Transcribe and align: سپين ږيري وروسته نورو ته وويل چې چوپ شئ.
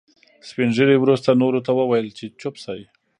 سپين 0.49 0.69
ږيري 0.75 0.97
وروسته 0.99 1.39
نورو 1.41 1.59
ته 1.65 1.71
وويل 1.79 2.07
چې 2.17 2.25
چوپ 2.39 2.55
شئ. 2.63 2.81